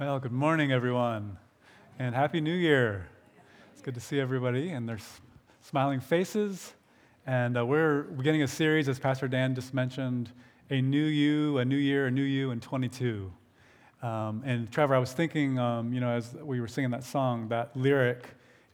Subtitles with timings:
[0.00, 1.38] Well, good morning, everyone,
[1.98, 3.08] and Happy New Year.
[3.72, 5.00] It's good to see everybody and their
[5.60, 6.74] smiling faces.
[7.26, 10.30] And uh, we're beginning a series, as Pastor Dan just mentioned,
[10.70, 13.32] A New You, A New Year, A New You in 22.
[14.00, 17.48] Um, and Trevor, I was thinking, um, you know, as we were singing that song,
[17.48, 18.24] that lyric,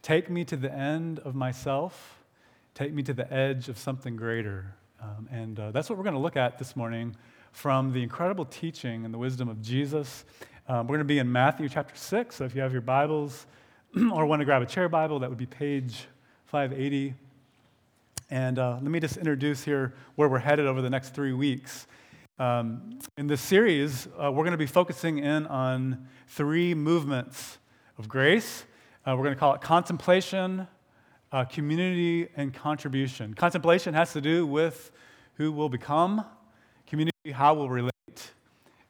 [0.03, 2.19] take me to the end of myself,
[2.75, 4.75] take me to the edge of something greater.
[5.01, 7.15] Um, and uh, that's what we're going to look at this morning
[7.51, 10.25] from the incredible teaching and the wisdom of Jesus.
[10.67, 12.35] Um, we're going to be in Matthew chapter 6.
[12.35, 13.45] So if you have your Bibles
[14.11, 16.07] or want to grab a chair Bible, that would be page
[16.47, 17.13] 580.
[18.31, 21.85] And uh, let me just introduce here where we're headed over the next three weeks.
[22.39, 27.59] Um, in this series, uh, we're going to be focusing in on three movements
[27.99, 28.65] of grace.
[29.05, 30.67] Uh, we're going to call it contemplation,
[31.31, 33.35] uh, community, and contribution.
[33.35, 34.89] Contemplation has to do with
[35.35, 36.25] who will become,
[36.87, 37.94] community, how we'll relate,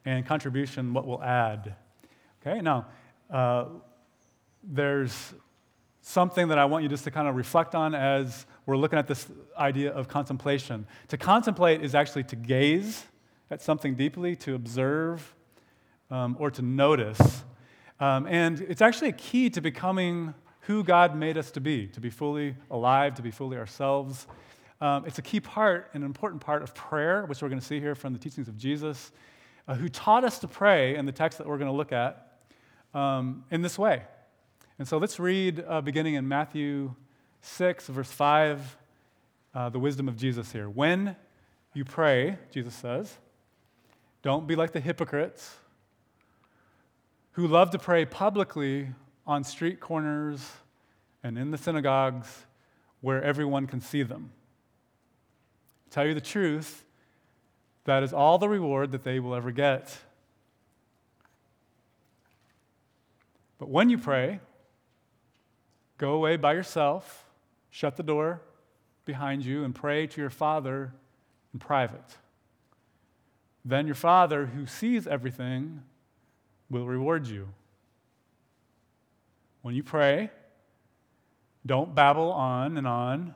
[0.05, 1.75] and contribution, what we'll add.
[2.41, 2.85] Okay, now,
[3.29, 3.65] uh,
[4.63, 5.33] there's
[6.01, 9.07] something that I want you just to kind of reflect on as we're looking at
[9.07, 10.85] this idea of contemplation.
[11.07, 13.03] To contemplate is actually to gaze
[13.49, 15.35] at something deeply, to observe,
[16.11, 17.43] um, or to notice.
[17.99, 21.99] Um, and it's actually a key to becoming who God made us to be, to
[21.99, 24.27] be fully alive, to be fully ourselves.
[24.81, 27.79] Um, it's a key part, an important part of prayer, which we're going to see
[27.79, 29.11] here from the teachings of Jesus,
[29.67, 32.39] uh, who taught us to pray in the text that we're going to look at
[32.93, 34.03] um, in this way.
[34.77, 36.93] And so let's read uh, beginning in Matthew
[37.41, 38.77] 6, verse 5,
[39.53, 40.69] uh, the wisdom of Jesus here.
[40.69, 41.15] When
[41.73, 43.17] you pray, Jesus says,
[44.21, 45.55] don't be like the hypocrites
[47.33, 48.87] who love to pray publicly
[49.27, 50.51] on street corners
[51.21, 52.45] and in the synagogues
[53.01, 54.31] where everyone can see them.
[55.89, 56.84] Tell you the truth,
[57.85, 59.97] that is all the reward that they will ever get.
[63.57, 64.39] But when you pray,
[65.97, 67.25] go away by yourself,
[67.69, 68.41] shut the door
[69.05, 70.91] behind you, and pray to your Father
[71.53, 72.17] in private.
[73.63, 75.83] Then your Father, who sees everything,
[76.69, 77.47] will reward you.
[79.61, 80.31] When you pray,
[81.65, 83.33] don't babble on and on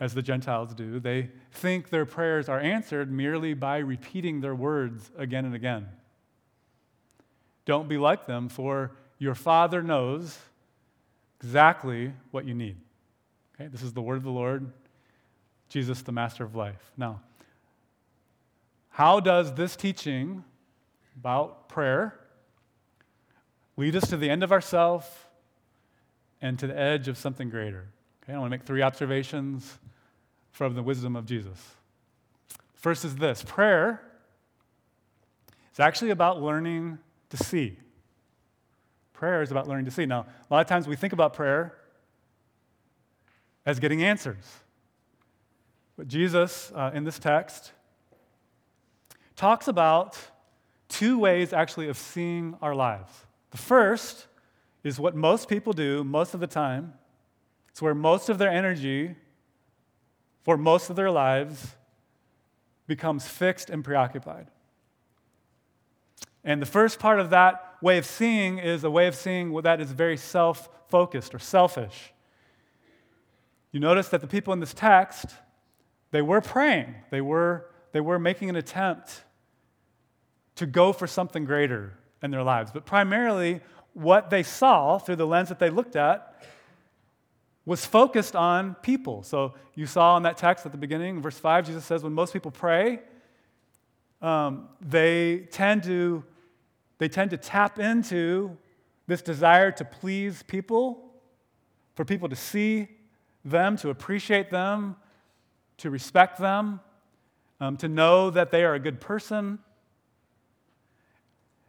[0.00, 0.98] as the Gentiles do.
[0.98, 5.86] They think their prayers are answered merely by repeating their words again and again.
[7.64, 10.38] Don't be like them, for your Father knows
[11.40, 12.76] exactly what you need.
[13.54, 14.72] Okay, this is the word of the Lord,
[15.68, 16.90] Jesus, the master of life.
[16.96, 17.20] Now,
[18.90, 20.44] how does this teaching
[21.16, 22.18] about prayer
[23.76, 25.28] lead us to the end of ourself
[26.40, 27.86] and to the edge of something greater?
[28.22, 29.78] Okay, I want to make three observations
[30.52, 31.58] from the wisdom of Jesus.
[32.74, 34.00] First is this prayer
[35.72, 36.98] is actually about learning
[37.30, 37.78] to see.
[39.12, 40.06] Prayer is about learning to see.
[40.06, 41.76] Now, a lot of times we think about prayer
[43.64, 44.44] as getting answers.
[45.96, 47.72] But Jesus, uh, in this text,
[49.36, 50.18] talks about
[50.88, 53.12] two ways actually of seeing our lives.
[53.50, 54.26] The first
[54.84, 56.94] is what most people do most of the time,
[57.72, 59.16] it's where most of their energy
[60.42, 61.74] for most of their lives
[62.86, 64.48] becomes fixed and preoccupied.
[66.44, 69.80] And the first part of that way of seeing is a way of seeing that
[69.80, 72.12] is very self focused or selfish.
[73.70, 75.26] You notice that the people in this text,
[76.10, 79.24] they were praying, they were, they were making an attempt
[80.56, 82.70] to go for something greater in their lives.
[82.70, 83.60] But primarily,
[83.94, 86.44] what they saw through the lens that they looked at
[87.64, 89.22] was focused on people.
[89.22, 92.32] So you saw in that text at the beginning, verse 5, Jesus says, when most
[92.32, 93.00] people pray,
[94.20, 96.24] um, they, tend to,
[96.98, 98.56] they tend to tap into
[99.06, 101.12] this desire to please people,
[101.94, 102.88] for people to see
[103.44, 104.96] them, to appreciate them,
[105.78, 106.80] to respect them,
[107.60, 109.58] um, to know that they are a good person.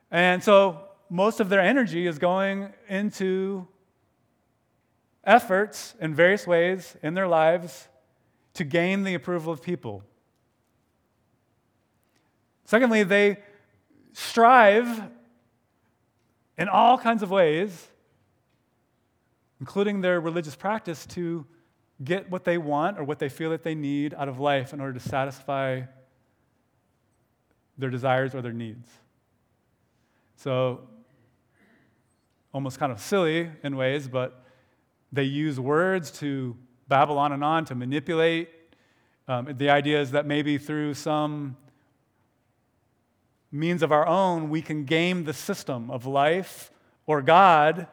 [0.09, 3.67] And so most of their energy is going into
[5.23, 7.87] efforts in various ways in their lives
[8.53, 10.03] to gain the approval of people.
[12.65, 13.37] Secondly, they
[14.13, 15.03] strive
[16.57, 17.89] in all kinds of ways,
[19.59, 21.45] including their religious practice, to
[22.03, 24.81] get what they want or what they feel that they need out of life in
[24.81, 25.81] order to satisfy
[27.77, 28.87] their desires or their needs.
[30.35, 30.81] So,
[32.53, 34.42] almost kind of silly in ways, but
[35.13, 36.57] they use words to
[36.87, 38.49] babble on and on, to manipulate.
[39.27, 41.55] Um, the idea is that maybe through some
[43.51, 46.71] means of our own, we can game the system of life
[47.05, 47.87] or God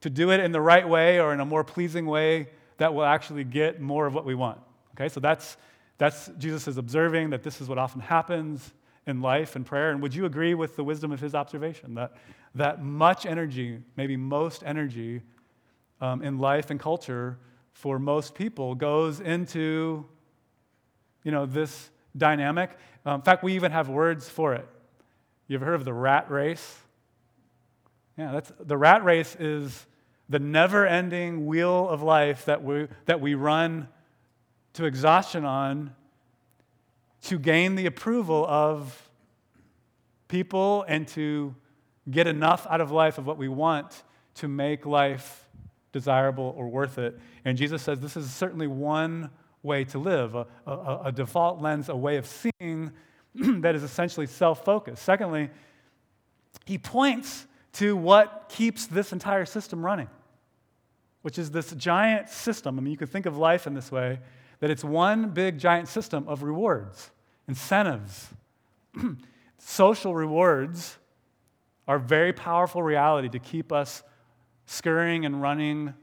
[0.00, 3.04] to do it in the right way or in a more pleasing way that will
[3.04, 4.60] actually get more of what we want.
[4.94, 5.56] Okay, so that's,
[5.98, 8.72] that's Jesus is observing that this is what often happens
[9.08, 9.90] in life and prayer.
[9.90, 12.16] And would you agree with the wisdom of his observation that,
[12.54, 15.20] that much energy, maybe most energy
[16.00, 17.38] um, in life and culture
[17.72, 20.06] for most people goes into
[21.22, 22.70] you know, this dynamic?
[23.04, 24.68] Um, in fact, we even have words for it.
[25.48, 26.78] You ever heard of the rat race?
[28.16, 29.86] Yeah, that's, the rat race is
[30.28, 33.88] the never ending wheel of life that we, that we run
[34.74, 35.94] to exhaustion on
[37.22, 39.10] to gain the approval of
[40.28, 41.54] people and to
[42.10, 44.02] get enough out of life of what we want
[44.34, 45.48] to make life
[45.94, 47.18] desirable or worth it.
[47.46, 49.30] And Jesus says this is certainly one
[49.62, 52.92] way to live, a, a, a default lens, a way of seeing
[53.34, 55.02] that is essentially self focused.
[55.02, 55.48] Secondly,
[56.66, 60.08] he points to what keeps this entire system running,
[61.22, 62.78] which is this giant system.
[62.78, 64.18] I mean, you can think of life in this way
[64.58, 67.10] that it's one big giant system of rewards,
[67.46, 68.28] incentives.
[69.58, 70.98] Social rewards
[71.86, 74.02] are very powerful reality to keep us
[74.66, 75.94] scurrying and running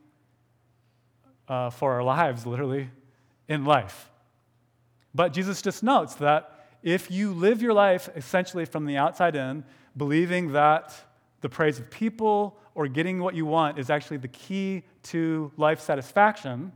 [1.48, 2.90] uh, for our lives, literally,
[3.48, 4.10] in life.
[5.14, 9.64] But Jesus just notes that if you live your life essentially from the outside in,
[9.98, 10.94] believing that
[11.42, 15.80] the praise of people or getting what you want is actually the key to life
[15.80, 16.72] satisfaction,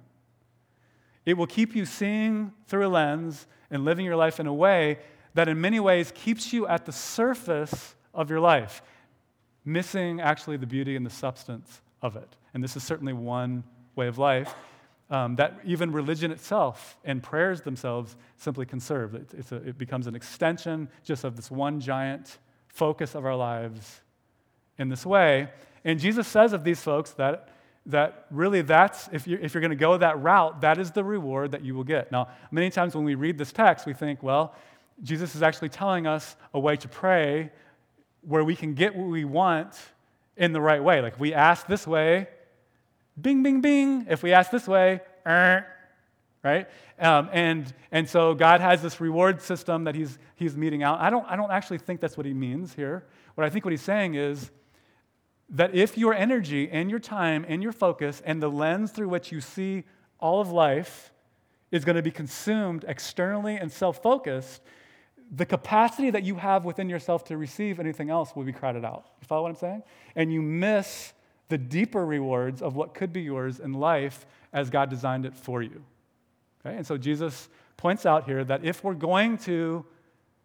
[1.26, 5.00] it will keep you seeing through a lens and living your life in a way
[5.34, 8.82] that, in many ways, keeps you at the surface of your life,
[9.66, 12.36] missing actually the beauty and the substance of it.
[12.54, 13.64] And this is certainly one
[13.96, 14.54] way of life
[15.10, 19.14] um, that even religion itself and prayers themselves simply conserve.
[19.16, 24.02] It, a, it becomes an extension just of this one giant focus of our lives
[24.78, 25.50] in this way.
[25.84, 27.50] And Jesus says of these folks that,
[27.86, 31.04] that really that's, if you're, if you're going to go that route, that is the
[31.04, 32.12] reward that you will get.
[32.12, 34.56] Now, many times when we read this text, we think, well,
[35.04, 37.52] Jesus is actually telling us a way to pray
[38.28, 39.78] where we can get what we want
[40.38, 41.02] in the right way.
[41.02, 42.28] Like if we ask this way,
[43.20, 44.08] bing, bing, bing.
[44.10, 45.66] If we ask this way, er,
[46.44, 46.68] right?
[47.00, 51.00] Um, and, and so God has this reward system that he's, he's meting out.
[51.00, 53.06] I don't, I don't actually think that's what he means here.
[53.36, 54.52] What I think what he's saying is
[55.50, 59.32] that if your energy and your time and your focus and the lens through which
[59.32, 59.84] you see
[60.20, 61.12] all of life
[61.72, 64.62] is going to be consumed externally and self focused,
[65.34, 69.06] the capacity that you have within yourself to receive anything else will be crowded out.
[69.22, 69.84] You follow what I'm saying?
[70.16, 71.14] And you miss
[71.50, 75.62] the deeper rewards of what could be yours in life as God designed it for
[75.62, 75.84] you.
[76.66, 76.76] Okay?
[76.76, 79.86] And so Jesus points out here that if we're going to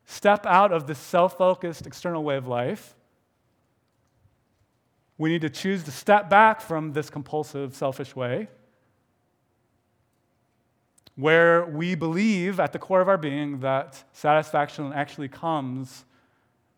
[0.05, 2.95] step out of this self focused external way of life,
[5.19, 8.49] we need to choose to step back from this compulsive, selfish way
[11.21, 16.05] where we believe at the core of our being that satisfaction actually comes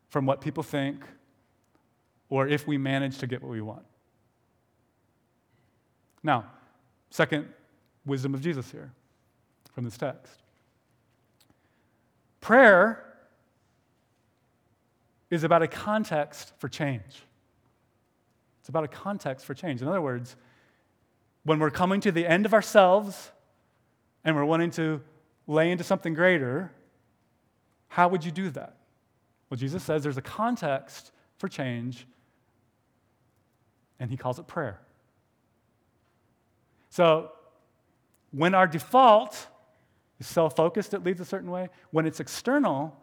[0.09, 1.05] from what people think
[2.29, 3.85] or if we manage to get what we want.
[6.25, 6.47] Now,
[7.11, 7.49] second
[8.05, 8.93] wisdom of Jesus here
[9.73, 10.43] from this text.
[12.41, 13.05] Prayer
[15.31, 17.23] is about a context for change.
[18.61, 19.83] It's about a context for change.
[19.83, 20.37] In other words,
[21.45, 23.31] when we're coming to the end of ourselves
[24.25, 25.01] and we're wanting to
[25.47, 26.73] lay into something greater,
[27.89, 28.77] how would you do that?
[29.51, 32.07] Well, Jesus says there's a context for change,
[33.99, 34.81] and he calls it prayer.
[36.89, 37.33] So,
[38.31, 39.47] when our default
[40.19, 41.69] is self focused, it leads a certain way.
[41.91, 42.97] When it's external,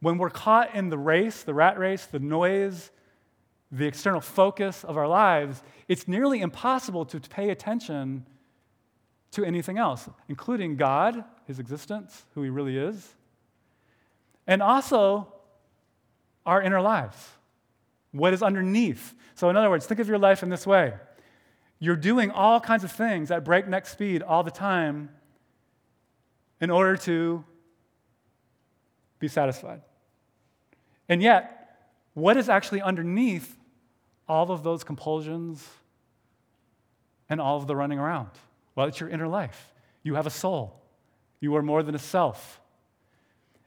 [0.00, 2.90] when we're caught in the race, the rat race, the noise,
[3.70, 8.26] the external focus of our lives, it's nearly impossible to pay attention
[9.32, 13.14] to anything else, including God, his existence, who he really is,
[14.46, 15.32] and also
[16.44, 17.16] our inner lives,
[18.12, 19.14] what is underneath.
[19.34, 20.94] So, in other words, think of your life in this way
[21.82, 25.08] you're doing all kinds of things at breakneck speed all the time
[26.60, 27.42] in order to
[29.18, 29.80] be satisfied.
[31.08, 31.78] And yet,
[32.12, 33.56] what is actually underneath
[34.28, 35.66] all of those compulsions
[37.30, 38.28] and all of the running around?
[38.80, 39.74] Well, it's your inner life.
[40.02, 40.80] You have a soul,
[41.38, 42.62] you are more than a self.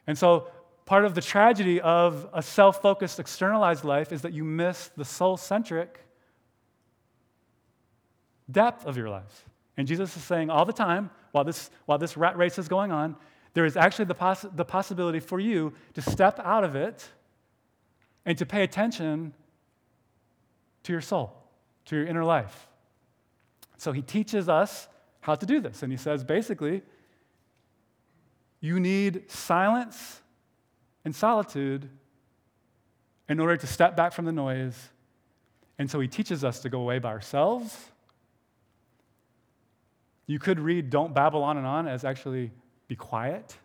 [0.08, 0.48] And so,
[0.86, 5.06] part of the tragedy of a self focused, externalized life is that you miss the
[5.06, 6.04] soul centric
[8.50, 9.44] depth of your lives.
[9.78, 12.92] And Jesus is saying all the time, while this, while this rat race is going
[12.92, 13.16] on,
[13.54, 17.08] there is actually the, poss- the possibility for you to step out of it
[18.26, 19.36] and to pay attention
[20.82, 21.38] to your soul,
[21.86, 22.68] to your inner life.
[23.78, 24.88] So he teaches us
[25.24, 25.84] how to do this.
[25.84, 26.82] And he says basically,
[28.60, 30.22] you need silence
[31.06, 31.90] and solitude
[33.30, 34.90] in order to step back from the noise.
[35.80, 37.74] And so he teaches us to go away by ourselves.
[40.28, 42.52] You could read Don't Babble On and On as actually
[42.90, 43.56] be quiet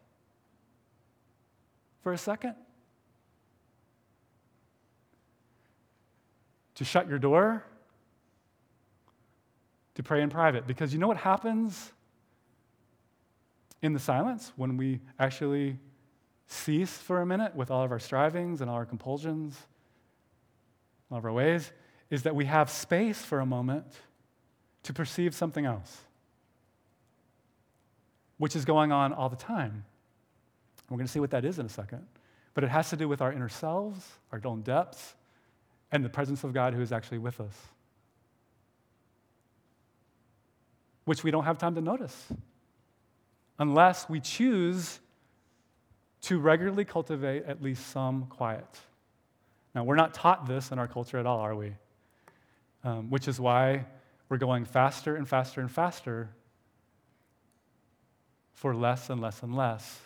[2.04, 2.54] for a second.
[6.76, 7.64] To shut your door,
[9.98, 10.64] to pray in private.
[10.64, 11.92] Because you know what happens
[13.82, 15.76] in the silence when we actually
[16.46, 19.58] cease for a minute with all of our strivings and all our compulsions,
[21.10, 21.72] all of our ways,
[22.10, 23.86] is that we have space for a moment
[24.84, 26.02] to perceive something else,
[28.36, 29.84] which is going on all the time.
[30.88, 32.06] We're going to see what that is in a second.
[32.54, 35.16] But it has to do with our inner selves, our own depths,
[35.90, 37.56] and the presence of God who is actually with us,
[41.08, 42.14] which we don't have time to notice
[43.58, 45.00] unless we choose
[46.20, 48.68] to regularly cultivate at least some quiet.
[49.74, 51.72] Now, we're not taught this in our culture at all, are we?
[52.84, 53.86] Um, which is why
[54.28, 56.28] we're going faster and faster and faster
[58.52, 60.00] for less and less and less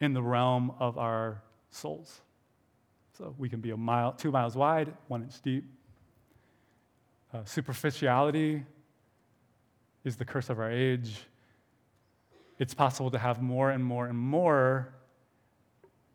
[0.00, 2.22] in the realm of our souls.
[3.18, 5.64] So we can be a mile, two miles wide, one inch deep.
[7.34, 8.64] Uh, superficiality
[10.04, 11.26] is the curse of our age
[12.60, 14.92] it's possible to have more and more and more,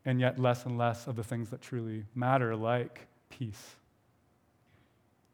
[0.04, 3.74] and yet less and less of the things that truly matter, like peace.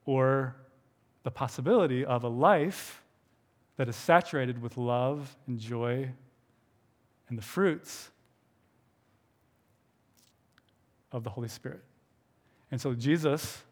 [0.06, 0.56] Or
[1.22, 3.02] the possibility of a life
[3.76, 6.08] that is saturated with love and joy
[7.28, 8.10] and the fruits
[11.12, 11.84] of the Holy Spirit.
[12.70, 13.62] And so, Jesus,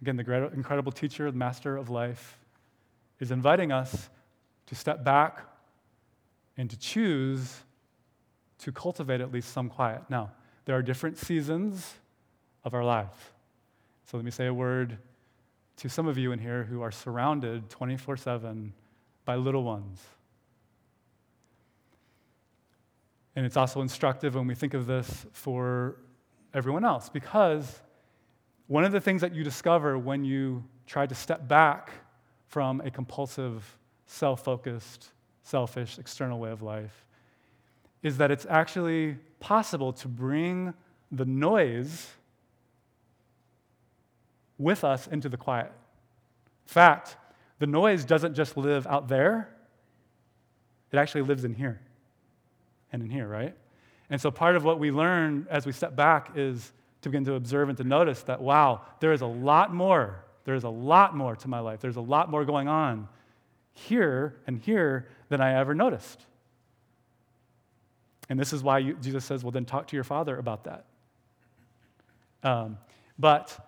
[0.00, 2.38] again, the incredible teacher, the master of life,
[3.20, 4.08] is inviting us
[4.68, 5.44] to step back
[6.56, 7.62] and to choose
[8.58, 10.02] to cultivate at least some quiet.
[10.08, 10.32] Now,
[10.64, 11.94] there are different seasons
[12.64, 13.32] of our life.
[14.04, 14.98] So let me say a word
[15.76, 18.72] to some of you in here who are surrounded 24 7
[19.24, 20.02] by little ones.
[23.36, 25.96] And it's also instructive when we think of this for
[26.52, 27.80] everyone else because
[28.66, 31.92] one of the things that you discover when you try to step back
[32.48, 33.77] from a compulsive,
[34.08, 35.10] self focused,
[35.44, 37.04] selfish, external way of life,
[38.02, 40.74] is that it's actually possible to bring
[41.12, 42.08] the noise
[44.56, 45.70] with us into the quiet.
[46.66, 47.16] In fact,
[47.60, 49.48] the noise doesn't just live out there,
[50.90, 51.80] it actually lives in here
[52.92, 53.54] and in here, right?
[54.10, 56.72] And so part of what we learn as we step back is
[57.02, 60.24] to begin to observe and to notice that, wow, there is a lot more.
[60.44, 61.80] There is a lot more to my life.
[61.80, 63.06] There's a lot more going on
[63.86, 66.24] here and here than I ever noticed.
[68.28, 70.84] And this is why you, Jesus says, well, then talk to your father about that.
[72.42, 72.78] Um,
[73.18, 73.58] but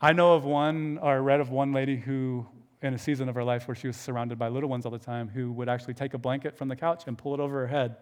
[0.00, 2.46] I know of one, or read of one lady who,
[2.82, 4.98] in a season of her life where she was surrounded by little ones all the
[4.98, 7.66] time, who would actually take a blanket from the couch and pull it over her
[7.66, 7.96] head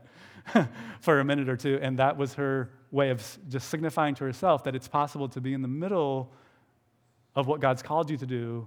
[1.00, 1.78] for a minute or two.
[1.80, 5.54] And that was her way of just signifying to herself that it's possible to be
[5.54, 6.32] in the middle
[7.34, 8.66] of what God's called you to do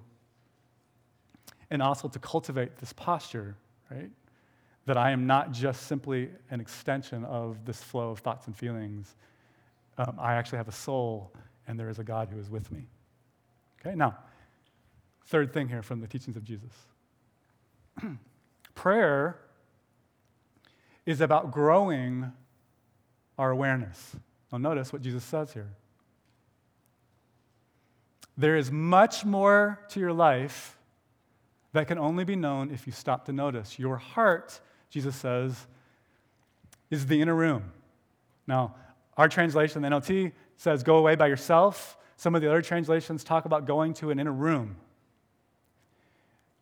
[1.70, 3.56] and also to cultivate this posture,
[3.92, 4.10] right?
[4.86, 9.16] That I am not just simply an extension of this flow of thoughts and feelings.
[9.98, 11.32] Um, I actually have a soul,
[11.68, 12.88] and there is a God who is with me.
[13.82, 14.18] Okay, now,
[15.28, 16.72] third thing here from the teachings of Jesus
[18.76, 19.40] prayer
[21.06, 22.32] is about growing
[23.38, 24.16] our awareness.
[24.52, 25.70] Now, notice what Jesus says here.
[28.38, 30.79] There is much more to your life
[31.74, 33.78] that can only be known if you stop to notice.
[33.78, 34.60] Your heart,
[34.90, 35.68] Jesus says,
[36.90, 37.72] is the inner room.
[38.48, 38.76] Now,
[39.18, 41.98] our translation, the NLT, says go away by yourself.
[42.18, 44.78] Some of the other translations talk about going to an inner room.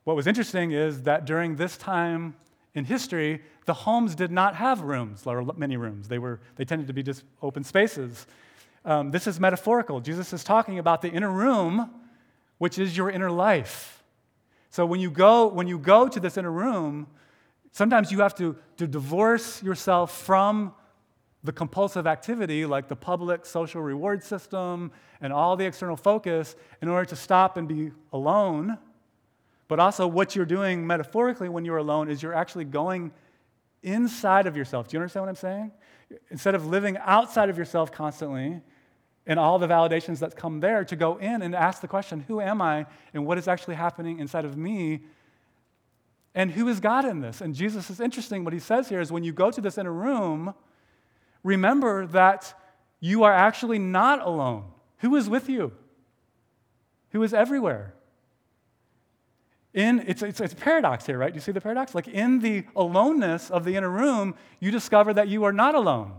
[0.04, 2.36] What was interesting is that during this time
[2.74, 6.08] in history, the homes did not have rooms, or many rooms.
[6.08, 8.28] They, were, they tended to be just open spaces.
[8.86, 10.00] Um, this is metaphorical.
[10.00, 11.90] Jesus is talking about the inner room,
[12.58, 13.97] which is your inner life.
[14.78, 17.08] So when you go, when you go to this inner room,
[17.72, 20.72] sometimes you have to, to divorce yourself from
[21.44, 26.90] the compulsive activity like the public social reward system and all the external focus in
[26.90, 28.78] order to stop and be alone.
[29.68, 33.12] But also, what you're doing metaphorically when you're alone is you're actually going
[33.82, 34.90] inside of yourself.
[34.90, 35.72] Do you understand what I'm saying?
[36.30, 38.62] Instead of living outside of yourself constantly
[39.28, 42.40] and all the validations that come there, to go in and ask the question, Who
[42.40, 45.02] am I and what is actually happening inside of me?
[46.34, 47.42] And who is God in this?
[47.42, 48.44] And Jesus is interesting.
[48.44, 50.54] What he says here is when you go to this inner room,
[51.44, 52.54] remember that
[53.00, 54.66] you are actually not alone.
[55.00, 55.74] Who is with you?
[57.12, 57.94] Who is everywhere?
[59.74, 61.32] In, it's, it's, it's a paradox here, right?
[61.32, 61.94] Do you see the paradox?
[61.94, 66.14] Like in the aloneness of the inner room, you discover that you are not alone.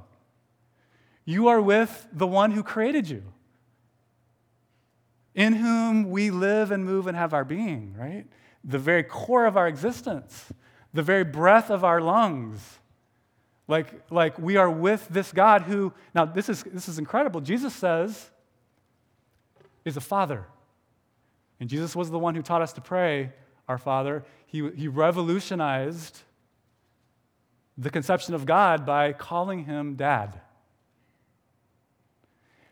[1.29, 3.23] You are with the one who created you,
[5.35, 8.25] in whom we live and move and have our being, right?
[8.65, 10.51] The very core of our existence,
[10.95, 12.79] the very breath of our lungs.
[13.67, 17.43] Like, like we are with this God who, now this is, this is incredible.
[17.43, 18.31] Jesus says,
[19.85, 20.47] is a father.
[21.61, 23.35] And Jesus was the one who taught us to pray,
[23.69, 24.25] Our Father.
[24.47, 26.23] He, he revolutionized
[27.77, 30.41] the conception of God by calling him Dad.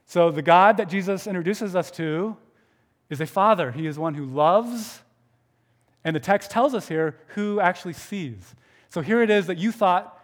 [0.06, 2.36] So, the God that Jesus introduces us to
[3.10, 3.72] is a father.
[3.72, 5.02] He is one who loves,
[6.04, 8.54] and the text tells us here who actually sees.
[8.88, 10.16] So, here it is that you thought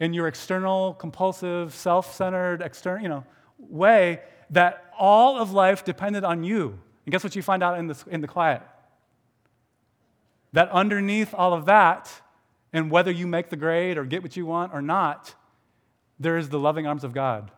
[0.00, 3.24] in your external, compulsive, self centered, external, you know,
[3.56, 6.76] way that all of life depended on you.
[7.06, 8.62] And guess what you find out in, this, in the quiet?
[10.54, 12.10] That underneath all of that,
[12.72, 15.36] and whether you make the grade or get what you want or not,
[16.18, 17.52] there is the loving arms of God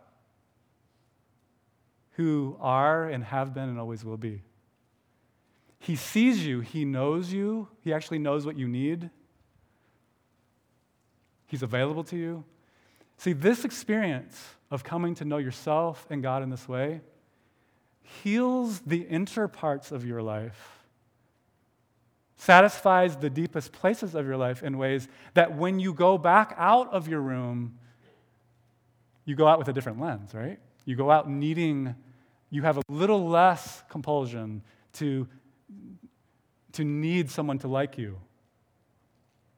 [2.13, 4.43] who are and have been and always will be.
[5.79, 9.11] He sees you, He knows you, He actually knows what you need.
[11.47, 12.45] He's available to you.
[13.19, 17.03] See, this experience of coming to know yourself and God in this way
[18.23, 20.81] heals the inner parts of your life,
[22.37, 26.93] satisfies the deepest places of your life in ways that when you go back out
[26.93, 27.79] of your room,
[29.25, 30.59] you go out with a different lens, right?
[30.85, 31.95] You go out needing,
[32.51, 34.63] you have a little less compulsion
[34.95, 35.27] to,
[36.73, 38.19] to need someone to like you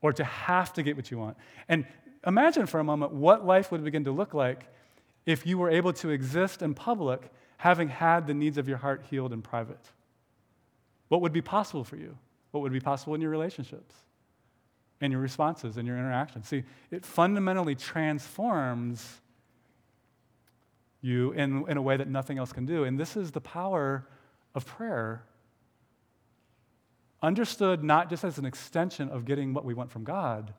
[0.00, 1.36] or to have to get what you want.
[1.68, 1.86] And
[2.26, 4.66] imagine for a moment what life would begin to look like
[5.26, 9.02] if you were able to exist in public having had the needs of your heart
[9.08, 9.80] healed in private.
[11.08, 12.16] What would be possible for you?
[12.50, 13.94] What would be possible in your relationships,
[15.00, 16.48] in your responses, and your interactions?
[16.48, 19.20] See, it fundamentally transforms
[21.04, 22.84] you in, in a way that nothing else can do.
[22.84, 24.06] And this is the power
[24.54, 25.22] of prayer,
[27.22, 30.54] understood not just as an extension of getting what we want from God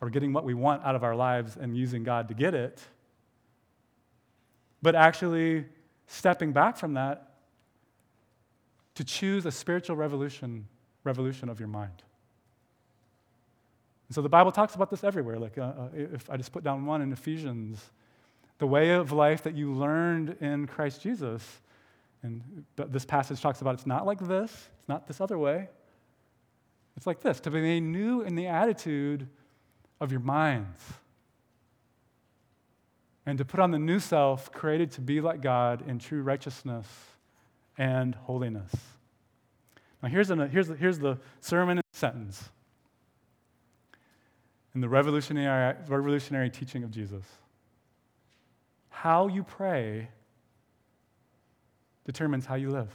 [0.00, 2.80] or getting what we want out of our lives and using God to get it,
[4.82, 5.64] but actually
[6.06, 7.34] stepping back from that
[8.94, 10.68] to choose a spiritual revolution,
[11.02, 12.02] revolution of your mind.
[14.08, 15.38] And so the Bible talks about this everywhere.
[15.38, 17.90] Like, uh, uh, if I just put down one in Ephesians,
[18.62, 21.42] the way of life that you learned in Christ Jesus.
[22.22, 25.68] And this passage talks about it's not like this, it's not this other way.
[26.96, 29.26] It's like this to be made new in the attitude
[30.00, 30.80] of your minds.
[33.26, 36.86] And to put on the new self created to be like God in true righteousness
[37.76, 38.70] and holiness.
[40.04, 42.48] Now, here's, an, here's, the, here's the sermon sentence
[44.72, 47.24] in the revolutionary, revolutionary teaching of Jesus.
[48.92, 50.08] How you pray
[52.04, 52.88] determines how you live.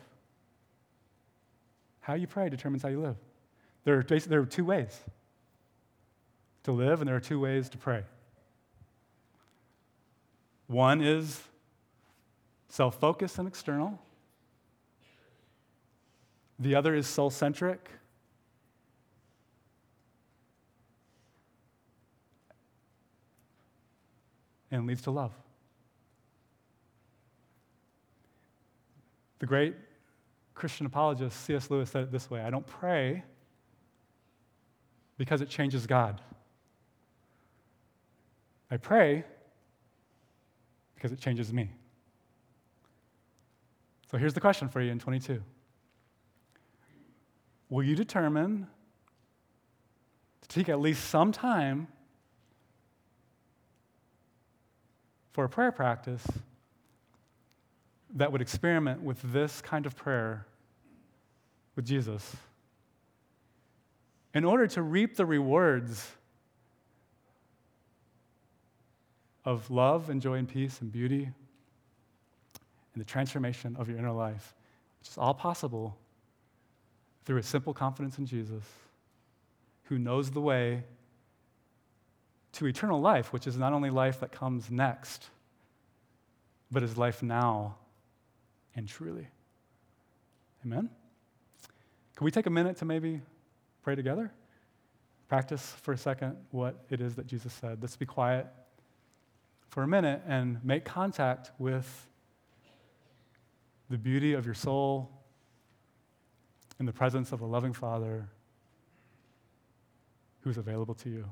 [1.99, 3.17] How you pray determines how you live.
[3.83, 5.01] There are, there are two ways
[6.63, 8.03] to live, and there are two ways to pray.
[10.67, 11.41] One is
[12.69, 13.99] self focused and external,
[16.59, 17.89] the other is soul centric.
[24.69, 25.31] And leads to love.
[29.39, 29.75] The great
[30.55, 31.69] Christian apologist C.S.
[31.69, 33.23] Lewis said it this way I don't pray
[35.17, 36.21] because it changes God.
[38.69, 39.23] I pray
[40.95, 41.71] because it changes me.
[44.11, 45.41] So here's the question for you in 22
[47.69, 48.67] Will you determine
[50.41, 51.87] to take at least some time
[55.33, 56.25] for a prayer practice
[58.17, 60.45] that would experiment with this kind of prayer
[61.75, 62.35] with Jesus.
[64.33, 66.11] In order to reap the rewards
[69.45, 74.55] of love and joy and peace and beauty and the transformation of your inner life,
[74.99, 75.95] which is all possible
[77.23, 78.63] through a simple confidence in Jesus,
[79.83, 80.83] who knows the way
[82.53, 85.27] to eternal life, which is not only life that comes next,
[86.71, 87.75] but is life now
[88.77, 89.27] and truly.
[90.65, 90.89] Amen?
[92.15, 93.21] Can we take a minute to maybe
[93.83, 94.31] pray together?
[95.27, 97.79] Practice for a second what it is that Jesus said.
[97.81, 98.47] Let's be quiet
[99.67, 102.07] for a minute and make contact with
[103.89, 105.11] the beauty of your soul
[106.79, 108.29] in the presence of a loving Father
[110.41, 111.25] who's available to you.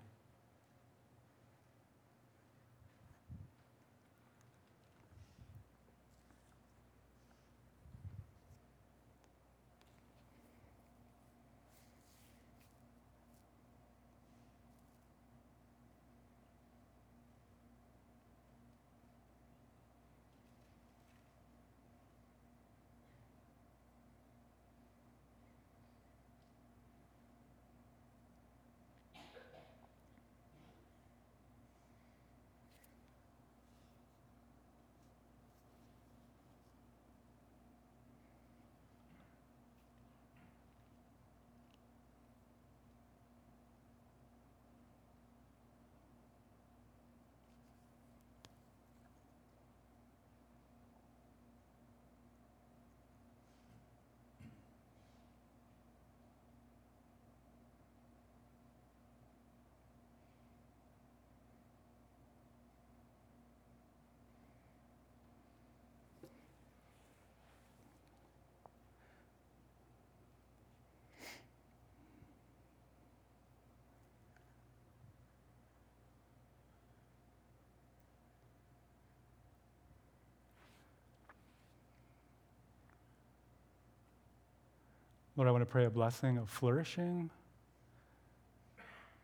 [85.35, 87.29] Lord, I want to pray a blessing of flourishing,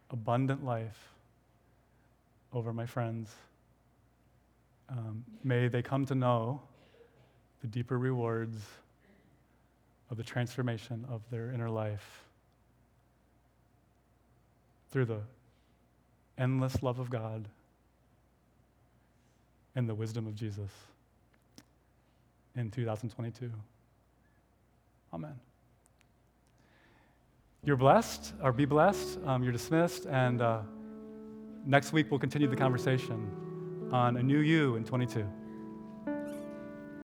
[0.10, 1.14] abundant life
[2.52, 3.34] over my friends.
[4.90, 6.62] Um, may they come to know
[7.62, 8.58] the deeper rewards
[10.10, 12.26] of the transformation of their inner life
[14.90, 15.22] through the
[16.38, 17.48] endless love of God
[19.76, 20.70] and the wisdom of Jesus
[22.56, 23.50] in 2022.
[25.14, 25.40] Amen.
[27.64, 29.20] You're blessed, or be blessed.
[29.24, 30.62] Um, you're dismissed, and uh,
[31.64, 33.30] next week we'll continue the conversation
[33.92, 35.28] on a new you in 22.